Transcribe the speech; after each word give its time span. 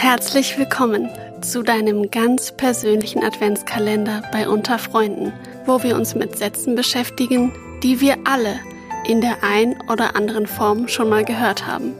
Herzlich 0.00 0.56
willkommen 0.56 1.08
zu 1.40 1.64
deinem 1.64 2.08
ganz 2.08 2.52
persönlichen 2.52 3.24
Adventskalender 3.24 4.22
bei 4.30 4.48
Unter 4.48 4.78
Freunden, 4.78 5.32
wo 5.66 5.82
wir 5.82 5.96
uns 5.96 6.14
mit 6.14 6.38
Sätzen 6.38 6.76
beschäftigen, 6.76 7.52
die 7.82 8.00
wir 8.00 8.16
alle 8.22 8.60
in 9.08 9.20
der 9.20 9.42
ein 9.42 9.76
oder 9.90 10.14
anderen 10.14 10.46
Form 10.46 10.86
schon 10.86 11.08
mal 11.08 11.24
gehört 11.24 11.66
haben 11.66 11.94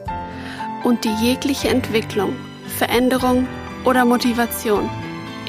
und 0.85 1.03
die 1.03 1.13
jegliche 1.21 1.67
Entwicklung, 1.67 2.33
Veränderung 2.77 3.45
oder 3.83 4.05
Motivation 4.05 4.89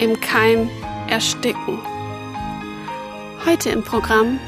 im 0.01 0.21
Keim 0.21 0.69
ersticken. 1.09 1.79
Heute 3.46 3.71
im 3.71 3.85
Programm 3.85 4.41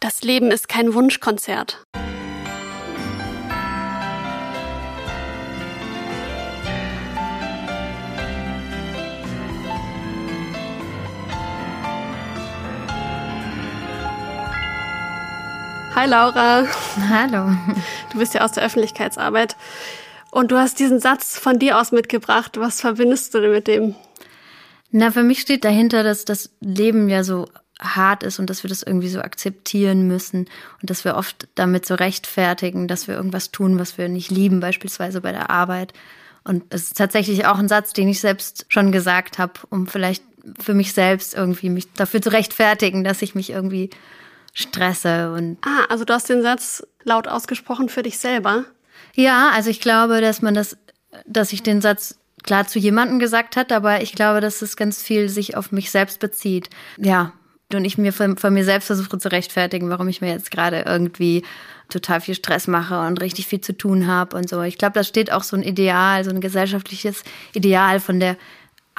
Das 0.00 0.22
Leben 0.22 0.52
ist 0.52 0.68
kein 0.68 0.94
Wunschkonzert. 0.94 1.84
Hi 16.00 16.08
Laura. 16.08 16.66
Hallo. 17.10 17.54
Du 18.10 18.18
bist 18.18 18.32
ja 18.32 18.40
aus 18.40 18.52
der 18.52 18.64
Öffentlichkeitsarbeit 18.64 19.54
und 20.30 20.50
du 20.50 20.56
hast 20.56 20.78
diesen 20.78 20.98
Satz 20.98 21.38
von 21.38 21.58
dir 21.58 21.78
aus 21.78 21.92
mitgebracht. 21.92 22.58
Was 22.58 22.80
verbindest 22.80 23.34
du 23.34 23.40
denn 23.42 23.50
mit 23.50 23.66
dem? 23.66 23.94
Na, 24.90 25.10
für 25.10 25.22
mich 25.22 25.42
steht 25.42 25.62
dahinter, 25.62 26.02
dass 26.02 26.24
das 26.24 26.52
Leben 26.60 27.10
ja 27.10 27.22
so 27.22 27.50
hart 27.78 28.22
ist 28.22 28.38
und 28.38 28.48
dass 28.48 28.64
wir 28.64 28.70
das 28.70 28.82
irgendwie 28.82 29.10
so 29.10 29.20
akzeptieren 29.20 30.06
müssen 30.06 30.48
und 30.80 30.88
dass 30.88 31.04
wir 31.04 31.16
oft 31.16 31.48
damit 31.54 31.84
so 31.84 31.96
rechtfertigen, 31.96 32.88
dass 32.88 33.06
wir 33.06 33.14
irgendwas 33.14 33.50
tun, 33.50 33.78
was 33.78 33.98
wir 33.98 34.08
nicht 34.08 34.30
lieben, 34.30 34.60
beispielsweise 34.60 35.20
bei 35.20 35.32
der 35.32 35.50
Arbeit. 35.50 35.92
Und 36.44 36.64
es 36.70 36.84
ist 36.84 36.96
tatsächlich 36.96 37.44
auch 37.44 37.58
ein 37.58 37.68
Satz, 37.68 37.92
den 37.92 38.08
ich 38.08 38.20
selbst 38.20 38.64
schon 38.70 38.90
gesagt 38.90 39.38
habe, 39.38 39.52
um 39.68 39.86
vielleicht 39.86 40.24
für 40.58 40.72
mich 40.72 40.94
selbst 40.94 41.34
irgendwie 41.34 41.68
mich 41.68 41.92
dafür 41.92 42.22
zu 42.22 42.32
rechtfertigen, 42.32 43.04
dass 43.04 43.20
ich 43.20 43.34
mich 43.34 43.50
irgendwie 43.50 43.90
stresse 44.52 45.32
und. 45.32 45.58
Ah, 45.62 45.84
also 45.88 46.04
du 46.04 46.12
hast 46.12 46.28
den 46.28 46.42
Satz 46.42 46.86
laut 47.04 47.28
ausgesprochen 47.28 47.88
für 47.88 48.02
dich 48.02 48.18
selber? 48.18 48.64
Ja, 49.14 49.50
also 49.54 49.70
ich 49.70 49.80
glaube, 49.80 50.20
dass 50.20 50.42
man 50.42 50.54
das, 50.54 50.76
dass 51.26 51.52
ich 51.52 51.62
den 51.62 51.80
Satz 51.80 52.18
klar 52.42 52.66
zu 52.66 52.78
jemandem 52.78 53.18
gesagt 53.18 53.56
hat, 53.56 53.72
aber 53.72 54.02
ich 54.02 54.12
glaube, 54.12 54.40
dass 54.40 54.62
es 54.62 54.76
ganz 54.76 55.02
viel 55.02 55.28
sich 55.28 55.56
auf 55.56 55.72
mich 55.72 55.90
selbst 55.90 56.20
bezieht. 56.20 56.70
Ja. 56.96 57.32
Und 57.72 57.84
ich 57.84 57.98
mir 57.98 58.12
von, 58.12 58.36
von 58.36 58.52
mir 58.52 58.64
selbst 58.64 58.86
versuche 58.86 59.18
zu 59.18 59.30
rechtfertigen, 59.30 59.90
warum 59.90 60.08
ich 60.08 60.20
mir 60.20 60.30
jetzt 60.30 60.50
gerade 60.50 60.82
irgendwie 60.86 61.44
total 61.88 62.20
viel 62.20 62.34
Stress 62.34 62.66
mache 62.66 63.00
und 63.00 63.20
richtig 63.20 63.46
viel 63.46 63.60
zu 63.60 63.76
tun 63.76 64.06
habe 64.06 64.36
und 64.36 64.48
so. 64.48 64.62
Ich 64.62 64.78
glaube, 64.78 64.94
da 64.94 65.04
steht 65.04 65.30
auch 65.30 65.42
so 65.42 65.56
ein 65.56 65.62
Ideal, 65.62 66.24
so 66.24 66.30
ein 66.30 66.40
gesellschaftliches 66.40 67.22
Ideal 67.52 68.00
von 68.00 68.18
der 68.18 68.36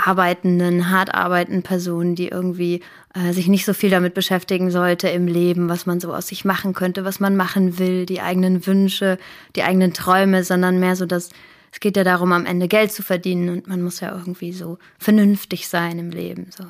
arbeitenden, 0.08 0.90
hart 0.90 1.14
arbeitenden 1.14 1.64
Person, 1.64 2.16
die 2.16 2.30
irgendwie 2.30 2.82
äh, 3.14 3.34
sich 3.34 3.48
nicht 3.48 3.66
so 3.66 3.74
viel 3.74 3.90
damit 3.90 4.14
beschäftigen 4.14 4.72
sollte 4.72 5.10
im 5.10 5.28
Leben, 5.28 5.70
was 5.70 5.86
man 5.86 6.00
so 6.00 6.14
aus 6.14 6.28
sich 6.28 6.46
machen 6.46 6.74
könnte, 6.74 7.06
was 7.06 7.20
man 7.20 7.36
machen 7.36 7.78
will, 7.80 8.06
die 8.06 8.22
eigenen 8.22 8.66
Wünsche, 8.66 9.18
die 9.56 9.64
eigenen 9.64 9.94
Träume, 9.94 10.44
sondern 10.44 10.80
mehr 10.80 10.96
so, 10.96 11.06
dass 11.06 11.30
es 11.74 11.80
geht 11.80 11.96
ja 11.96 12.04
darum, 12.04 12.34
am 12.34 12.46
Ende 12.46 12.68
Geld 12.68 12.92
zu 12.92 13.02
verdienen 13.02 13.50
und 13.50 13.68
man 13.68 13.82
muss 13.82 14.02
ja 14.02 14.12
irgendwie 14.12 14.52
so 14.52 14.78
vernünftig 15.00 15.70
sein 15.70 16.00
im 16.00 16.10
Leben. 16.10 16.50
So. 16.56 16.66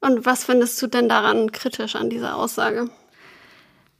Und 0.00 0.24
was 0.24 0.44
findest 0.44 0.80
du 0.80 0.86
denn 0.86 1.08
daran 1.08 1.52
kritisch 1.52 1.94
an 1.94 2.08
dieser 2.08 2.36
Aussage? 2.36 2.88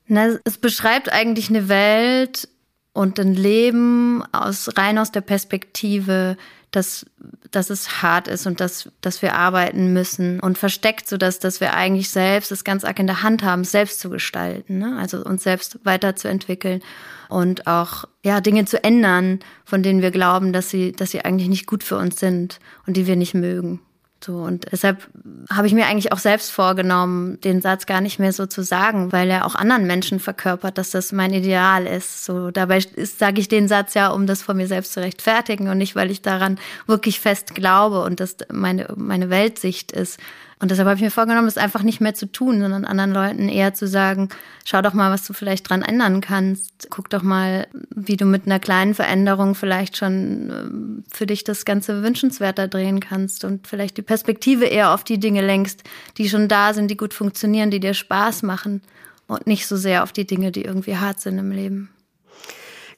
Na, 0.07 0.39
es 0.45 0.59
beschreibt 0.59 1.13
eigentlich 1.13 1.49
eine 1.51 1.69
Welt 1.69 2.49
und 2.93 3.19
ein 3.19 3.35
Leben 3.35 4.23
aus 4.33 4.71
rein 4.77 4.99
aus 4.99 5.13
der 5.13 5.23
Perspektive 5.23 6.37
dass, 6.73 7.05
dass 7.51 7.69
es 7.69 8.03
hart 8.03 8.27
ist 8.27 8.47
und 8.47 8.59
dass, 8.59 8.91
dass 9.03 9.21
wir 9.21 9.35
arbeiten 9.35 9.93
müssen 9.93 10.41
und 10.41 10.57
versteckt, 10.57 11.07
so 11.07 11.19
dass, 11.19 11.39
dass 11.39 11.61
wir 11.61 11.75
eigentlich 11.75 12.09
selbst 12.09 12.51
das 12.51 12.65
ganz 12.65 12.83
arg 12.83 12.99
in 12.99 13.07
der 13.07 13.23
Hand 13.23 13.45
haben, 13.45 13.63
selbst 13.65 14.01
zu 14.01 14.09
gestalten, 14.09 14.79
ne? 14.79 14.97
also 14.99 15.23
uns 15.23 15.43
selbst 15.43 15.79
weiterzuentwickeln 15.85 16.83
und 17.29 17.67
auch 17.67 18.07
ja 18.25 18.41
Dinge 18.41 18.65
zu 18.65 18.83
ändern, 18.83 19.41
von 19.67 19.83
denen 19.83 20.01
wir 20.01 20.11
glauben, 20.11 20.55
dass 20.55 20.71
sie, 20.71 20.93
dass 20.93 21.11
sie 21.11 21.25
eigentlich 21.25 21.49
nicht 21.49 21.67
gut 21.67 21.85
für 21.85 21.99
uns 21.99 22.19
sind 22.19 22.59
und 22.87 22.97
die 22.97 23.07
wir 23.07 23.17
nicht 23.17 23.35
mögen. 23.35 23.81
So, 24.25 24.37
und 24.37 24.71
deshalb 24.71 25.09
habe 25.51 25.67
ich 25.67 25.73
mir 25.73 25.87
eigentlich 25.87 26.13
auch 26.13 26.19
selbst 26.19 26.51
vorgenommen, 26.51 27.41
den 27.41 27.61
Satz 27.61 27.87
gar 27.87 28.01
nicht 28.01 28.19
mehr 28.19 28.33
so 28.33 28.47
zu 28.47 28.63
sagen, 28.63 29.11
weil 29.13 29.31
er 29.31 29.47
auch 29.47 29.55
anderen 29.55 29.87
Menschen 29.87 30.21
verkörpert, 30.21 30.79
dass 30.79 30.91
das 30.91 31.13
mein 31.13 31.33
Ideal 31.33 31.87
ist. 31.87 32.25
So, 32.25 32.51
dabei 32.51 32.81
sage 32.97 33.41
ich 33.41 33.49
den 33.49 33.69
Satz 33.69 33.95
ja, 33.95 34.09
um 34.09 34.27
das 34.27 34.43
von 34.43 34.57
mir 34.57 34.69
selbst 34.69 34.93
zu 34.93 35.01
rechtfertigen 35.01 35.69
und 35.69 35.79
nicht, 35.79 35.97
weil 35.97 36.11
ich 36.11 36.23
daran 36.23 36.59
wirklich 36.87 37.21
fest 37.21 37.55
glaube 37.55 38.03
und 38.03 38.21
das 38.21 38.37
meine, 38.51 38.89
meine 38.97 39.31
Weltsicht 39.31 39.93
ist. 39.93 40.21
Und 40.63 40.71
deshalb 40.71 40.87
habe 40.87 40.97
ich 40.97 41.03
mir 41.03 41.11
vorgenommen, 41.11 41.49
das 41.49 41.59
einfach 41.59 41.83
nicht 41.83 42.01
mehr 42.01 42.15
zu 42.15 42.31
tun, 42.31 42.61
sondern 42.61 42.85
anderen 42.85 43.11
Leuten 43.13 43.49
eher 43.49 43.75
zu 43.75 43.89
sagen, 43.89 44.29
schau 44.65 44.81
doch 44.81 44.95
mal, 44.95 45.11
was 45.11 45.27
du 45.27 45.33
vielleicht 45.33 45.69
dran 45.69 45.83
ändern 45.83 46.21
kannst. 46.21 46.87
Guck 46.89 47.11
doch 47.11 47.25
mal, 47.25 47.67
wie 47.91 48.17
du 48.17 48.27
mit 48.27 48.47
einer 48.47 48.61
kleinen 48.61 48.95
Veränderung 48.95 49.57
vielleicht 49.57 49.97
schon 49.97 50.13
ähm, 50.51 51.05
für 51.13 51.27
dich 51.27 51.43
das 51.43 51.65
Ganze 51.65 52.05
wünschenswerter 52.05 52.69
drehen 52.69 53.01
kannst 53.01 53.45
und 53.45 53.67
vielleicht 53.67 53.97
die 53.97 54.03
Perspektive 54.13 54.67
eher 54.67 54.93
auf 54.93 55.05
die 55.05 55.19
Dinge 55.19 55.41
lenkst, 55.41 55.85
die 56.19 56.29
schon 56.29 56.47
da 56.47 56.75
sind, 56.75 56.91
die 56.91 56.99
gut 56.99 57.15
funktionieren, 57.15 57.71
die 57.71 57.81
dir 57.81 57.95
Spaß 57.95 58.43
machen 58.43 58.83
und 59.27 59.47
nicht 59.47 59.67
so 59.67 59.75
sehr 59.75 60.03
auf 60.03 60.13
die 60.13 60.27
Dinge, 60.27 60.53
die 60.53 60.67
irgendwie 60.67 60.99
hart 60.99 61.19
sind 61.19 61.39
im 61.39 61.51
Leben. 61.51 61.89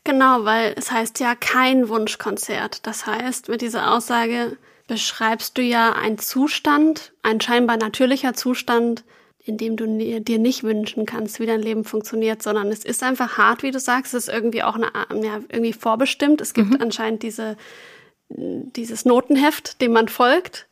Genau, 0.02 0.44
weil 0.44 0.74
es 0.76 0.90
heißt 0.90 1.20
ja 1.20 1.36
kein 1.36 1.88
Wunschkonzert. 1.88 2.84
Das 2.84 3.06
heißt, 3.06 3.48
mit 3.48 3.62
dieser 3.62 3.94
Aussage 3.94 4.58
beschreibst 4.88 5.56
du 5.56 5.62
ja 5.62 5.92
einen 5.92 6.18
Zustand, 6.18 7.12
ein 7.22 7.40
scheinbar 7.40 7.76
natürlicher 7.76 8.34
Zustand, 8.34 9.04
in 9.38 9.56
dem 9.56 9.76
du 9.76 9.86
dir 10.20 10.38
nicht 10.40 10.64
wünschen 10.64 11.06
kannst, 11.06 11.38
wie 11.38 11.46
dein 11.46 11.62
Leben 11.62 11.84
funktioniert, 11.84 12.42
sondern 12.42 12.72
es 12.72 12.84
ist 12.84 13.04
einfach 13.04 13.38
hart, 13.38 13.62
wie 13.62 13.70
du 13.70 13.78
sagst. 13.78 14.14
Es 14.14 14.26
ist 14.26 14.34
irgendwie 14.34 14.64
auch 14.64 14.74
eine, 14.74 14.90
ja, 15.22 15.38
irgendwie 15.48 15.74
vorbestimmt. 15.74 16.40
Es 16.40 16.54
gibt 16.54 16.70
mhm. 16.70 16.82
anscheinend 16.82 17.22
diese, 17.22 17.56
dieses 18.30 19.04
Notenheft, 19.04 19.80
dem 19.80 19.92
man 19.92 20.08
folgt 20.08 20.66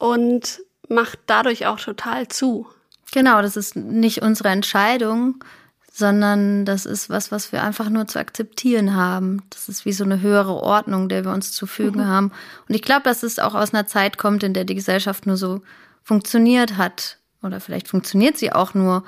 und 0.00 0.60
macht 0.88 1.20
dadurch 1.26 1.66
auch 1.66 1.78
total 1.78 2.26
zu. 2.26 2.66
Genau, 3.12 3.42
das 3.42 3.56
ist 3.56 3.76
nicht 3.76 4.22
unsere 4.22 4.48
Entscheidung, 4.48 5.44
sondern 5.92 6.64
das 6.64 6.86
ist 6.86 7.10
was, 7.10 7.30
was 7.30 7.52
wir 7.52 7.62
einfach 7.62 7.90
nur 7.90 8.06
zu 8.06 8.18
akzeptieren 8.18 8.94
haben. 8.94 9.42
Das 9.50 9.68
ist 9.68 9.84
wie 9.84 9.92
so 9.92 10.04
eine 10.04 10.20
höhere 10.20 10.54
Ordnung, 10.54 11.08
der 11.08 11.24
wir 11.24 11.32
uns 11.32 11.52
zu 11.52 11.66
fügen 11.66 12.00
mhm. 12.00 12.06
haben. 12.06 12.32
Und 12.68 12.74
ich 12.74 12.82
glaube, 12.82 13.02
dass 13.02 13.22
es 13.22 13.38
auch 13.38 13.54
aus 13.54 13.74
einer 13.74 13.86
Zeit 13.86 14.16
kommt, 14.16 14.42
in 14.42 14.54
der 14.54 14.64
die 14.64 14.74
Gesellschaft 14.74 15.26
nur 15.26 15.36
so 15.36 15.60
funktioniert 16.02 16.76
hat. 16.76 17.18
Oder 17.42 17.60
vielleicht 17.60 17.88
funktioniert 17.88 18.38
sie 18.38 18.52
auch 18.52 18.74
nur 18.74 19.04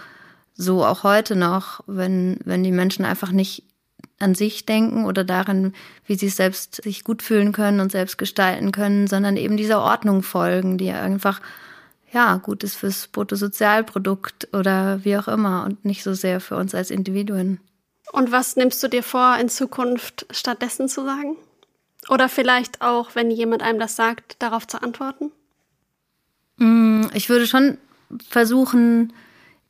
so 0.55 0.85
auch 0.85 1.05
heute 1.05 1.37
noch, 1.37 1.83
wenn, 1.87 2.39
wenn 2.45 2.63
die 2.63 2.73
Menschen 2.73 3.05
einfach 3.05 3.33
nicht 3.33 3.65
an 4.23 4.35
sich 4.35 4.65
denken 4.67 5.05
oder 5.05 5.25
darin, 5.25 5.75
wie 6.07 6.15
sie 6.15 6.29
selbst 6.29 6.83
sich 6.83 7.05
gut 7.05 7.23
fühlen 7.23 7.53
können 7.53 7.81
und 7.81 7.93
selbst 7.93 8.19
gestalten 8.19 8.73
können, 8.73 9.07
sondern 9.07 9.37
eben 9.37 9.57
dieser 9.57 9.83
Ordnung 9.83 10.23
folgen, 10.23 10.79
die 10.79 10.91
einfach 10.91 11.41
ja, 12.13 12.37
gut 12.37 12.63
ist 12.63 12.77
fürs 12.77 13.09
Bruttosozialprodukt 13.09 14.49
oder 14.53 15.05
wie 15.05 15.17
auch 15.17 15.29
immer 15.29 15.65
und 15.65 15.85
nicht 15.85 16.03
so 16.03 16.13
sehr 16.13 16.41
für 16.41 16.57
uns 16.57 16.75
als 16.75 16.91
Individuen. 16.91 17.59
Und 18.13 18.31
was 18.31 18.57
nimmst 18.57 18.83
du 18.83 18.89
dir 18.89 19.03
vor, 19.03 19.37
in 19.41 19.49
Zukunft 19.49 20.27
stattdessen 20.31 20.89
zu 20.89 21.05
sagen? 21.05 21.37
Oder 22.09 22.29
vielleicht 22.29 22.83
auch, 22.83 23.15
wenn 23.15 23.31
jemand 23.31 23.63
einem 23.63 23.79
das 23.79 23.97
sagt, 23.97 24.37
darauf 24.43 24.67
zu 24.67 24.83
antworten? 24.83 25.31
Mm, 26.57 27.05
ich 27.15 27.29
würde 27.29 27.47
schon 27.47 27.79
versuchen 28.29 29.13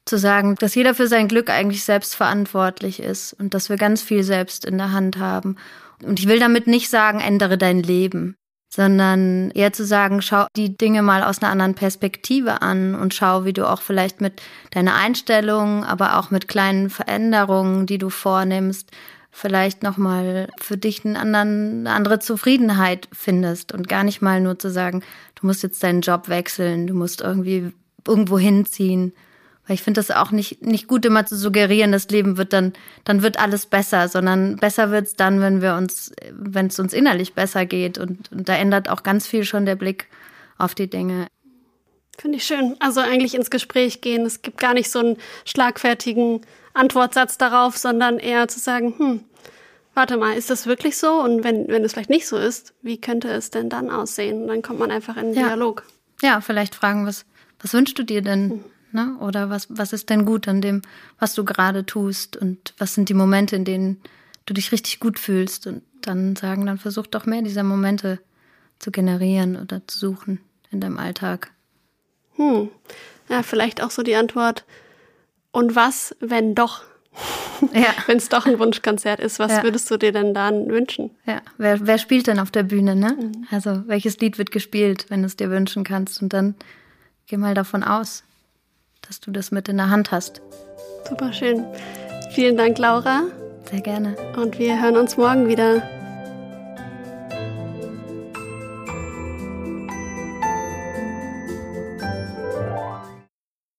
zu 0.05 0.19
sagen, 0.19 0.57
dass 0.57 0.75
jeder 0.75 0.95
für 0.95 1.07
sein 1.07 1.29
Glück 1.29 1.51
eigentlich 1.51 1.85
selbst 1.85 2.17
verantwortlich 2.17 3.01
ist 3.01 3.33
und 3.35 3.55
dass 3.55 3.69
wir 3.69 3.77
ganz 3.77 4.03
viel 4.03 4.23
selbst 4.23 4.65
in 4.65 4.79
der 4.79 4.93
Hand 4.93 5.19
haben. 5.19 5.57
Und 6.03 6.19
ich 6.19 6.27
will 6.27 6.41
damit 6.41 6.67
nicht 6.67 6.91
sagen, 6.91 7.21
ändere 7.21 7.59
dein 7.59 7.83
Leben 7.83 8.37
sondern 8.75 9.51
eher 9.51 9.75
zu 9.75 9.85
sagen, 9.85 10.23
schau 10.23 10.47
die 10.57 10.79
Dinge 10.79 11.03
mal 11.03 11.23
aus 11.23 11.43
einer 11.43 11.53
anderen 11.53 11.75
Perspektive 11.75 12.63
an 12.63 12.95
und 12.95 13.13
schau, 13.13 13.45
wie 13.45 13.53
du 13.53 13.69
auch 13.69 13.83
vielleicht 13.83 14.23
mit 14.23 14.41
deiner 14.71 14.95
Einstellung, 14.95 15.85
aber 15.85 16.19
auch 16.19 16.31
mit 16.31 16.49
kleinen 16.49 16.89
Veränderungen, 16.89 17.85
die 17.85 17.99
du 17.99 18.09
vornimmst, 18.09 18.91
vielleicht 19.31 19.83
nochmal 19.83 20.49
für 20.59 20.79
dich 20.79 21.05
einen 21.05 21.17
anderen, 21.17 21.81
eine 21.81 21.91
andere 21.91 22.19
Zufriedenheit 22.19 23.09
findest 23.13 23.73
und 23.73 23.89
gar 23.89 24.05
nicht 24.05 24.23
mal 24.23 24.41
nur 24.41 24.59
zu 24.59 24.71
sagen, 24.71 25.03
du 25.35 25.47
musst 25.47 25.63
jetzt 25.63 25.83
deinen 25.83 26.01
Job 26.01 26.31
wechseln, 26.31 26.87
du 26.87 26.95
musst 26.95 27.21
irgendwie 27.21 27.73
irgendwo 28.09 28.39
hinziehen, 28.39 29.13
weil 29.67 29.75
ich 29.75 29.83
finde 29.83 30.01
das 30.01 30.11
auch 30.11 30.33
nicht, 30.33 30.63
nicht 30.63 30.89
gut, 30.89 31.05
immer 31.05 31.25
zu 31.25 31.37
suggerieren, 31.37 31.93
das 31.93 32.09
Leben 32.09 32.37
wird 32.37 32.53
dann, 32.53 32.73
dann 33.05 33.23
wird 33.23 33.39
alles 33.39 33.67
besser, 33.67 34.09
sondern 34.09 34.57
besser 34.57 34.91
wird 34.91 35.07
es 35.07 35.15
dann, 35.15 35.41
wenn 35.41 35.63
wir 35.63 35.75
uns, 35.75 36.13
wenn 36.33 36.67
es 36.67 36.79
uns 36.79 36.93
innerlich 36.93 37.35
besser 37.35 37.65
geht. 37.65 37.99
Und, 37.99 38.33
und 38.33 38.49
da 38.49 38.55
ändert 38.55 38.89
auch 38.89 39.03
ganz 39.03 39.27
viel 39.27 39.45
schon 39.45 39.65
der 39.65 39.77
Blick 39.77 40.07
auf 40.59 40.75
die 40.75 40.91
Dinge. 40.91 41.29
Finde 42.19 42.39
ich 42.39 42.45
schön. 42.45 42.77
Also 42.81 43.01
eigentlich 43.01 43.35
ins 43.35 43.51
Gespräch 43.51 44.01
gehen. 44.01 44.27
Es 44.27 44.43
gibt 44.43 44.59
gar 44.59 44.75
nicht 44.75 44.91
so 44.91 44.99
einen 44.99 45.17
schlagfertigen 45.45 46.43
Antwortsatz 46.75 47.39
darauf, 47.39 47.77
sondern 47.79 48.19
eher 48.19 48.49
zu 48.49 48.59
sagen, 48.59 48.95
hm, 48.99 49.21
warte 49.95 50.17
mal, 50.17 50.37
ist 50.37 50.51
das 50.51 50.67
wirklich 50.67 50.97
so? 50.97 51.21
Und 51.21 51.45
wenn, 51.45 51.69
wenn 51.69 51.85
es 51.85 51.93
vielleicht 51.93 52.11
nicht 52.11 52.27
so 52.27 52.37
ist, 52.37 52.75
wie 52.83 53.01
könnte 53.01 53.29
es 53.29 53.51
denn 53.51 53.69
dann 53.69 53.91
aussehen? 53.91 54.43
Und 54.43 54.49
dann 54.49 54.63
kommt 54.63 54.81
man 54.81 54.91
einfach 54.91 55.17
in 55.17 55.27
den 55.27 55.35
Ja. 55.35 55.47
Dialog. 55.49 55.85
Ja, 56.21 56.41
vielleicht 56.41 56.75
fragen, 56.75 57.07
was, 57.07 57.25
was 57.61 57.73
wünschst 57.73 57.99
du 57.99 58.03
dir 58.03 58.23
denn? 58.23 58.65
Ne? 58.93 59.17
Oder 59.21 59.51
was, 59.51 59.67
was 59.71 59.93
ist 59.93 60.11
denn 60.11 60.25
gut 60.25 60.49
an 60.49 60.61
dem, 60.61 60.83
was 61.19 61.35
du 61.35 61.45
gerade 61.45 61.85
tust? 61.87 62.37
Und 62.37 62.75
was 62.79 62.95
sind 62.95 63.09
die 63.09 63.15
Momente, 63.15 63.57
in 63.57 63.65
denen 63.65 64.01
du 64.47 64.55
dich 64.55 64.73
richtig 64.73 65.01
gut 65.01 65.19
fühlst? 65.19 65.67
Und 65.67 65.83
dann 66.03 66.37
sagen, 66.37 66.67
dann 66.67 66.79
versuch 66.79 67.07
doch 67.07 67.27
mehr 67.27 67.43
dieser 67.43 67.63
Momente 67.63 68.19
zu 68.79 68.91
generieren 68.91 69.57
oder 69.57 69.81
zu 69.87 69.99
suchen 69.99 70.41
in 70.71 70.81
deinem 70.81 70.99
Alltag. 70.99 71.51
Hm. 72.37 72.69
Ja, 73.29 73.43
vielleicht 73.43 73.83
auch 73.83 73.91
so 73.91 74.03
die 74.03 74.17
Antwort. 74.17 74.65
Und 75.53 75.75
was, 75.75 76.15
wenn 76.21 76.55
doch? 76.55 76.83
Ja. 77.73 77.95
Wenn 78.07 78.17
es 78.17 78.29
doch 78.29 78.45
ein 78.47 78.59
Wunschkonzert 78.59 79.21
ist, 79.21 79.39
was 79.39 79.53
Ja. 79.53 79.63
würdest 79.63 79.89
du 79.89 79.97
dir 79.97 80.11
denn 80.11 80.35
dann 80.35 80.67
wünschen? 80.69 81.11
Ja, 81.27 81.43
wer, 81.59 81.87
wer 81.87 81.97
spielt 81.99 82.27
denn 82.27 82.41
auf 82.41 82.51
der 82.51 82.65
Bühne, 82.65 82.97
ne? 82.97 83.31
Also, 83.53 83.87
welches 83.87 84.19
Lied 84.19 84.37
wird 84.37 84.51
gespielt, 84.51 85.07
wenn 85.11 85.21
du 85.21 85.27
es 85.27 85.37
dir 85.37 85.49
wünschen 85.49 85.85
kannst? 85.85 86.21
Und 86.21 86.33
dann 86.33 86.57
geh 87.29 87.37
mal 87.37 87.55
davon 87.55 87.85
aus, 87.85 88.25
dass 89.07 89.21
du 89.21 89.31
das 89.31 89.51
mit 89.51 89.69
in 89.69 89.77
der 89.77 89.91
Hand 89.91 90.11
hast. 90.11 90.41
Super 91.09 91.33
schön. 91.33 91.65
Vielen 92.31 92.57
Dank, 92.57 92.79
Laura. 92.79 93.25
Sehr 93.71 93.81
gerne. 93.81 94.17
Und 94.37 94.59
wir 94.59 94.81
hören 94.83 94.97
uns 94.97 95.17
morgen 95.17 95.49
wieder. 95.49 95.83